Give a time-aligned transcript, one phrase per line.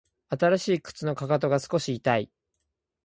[0.29, 2.31] 新しい靴のかかとが少し痛い